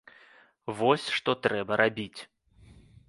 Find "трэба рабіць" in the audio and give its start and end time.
1.43-2.21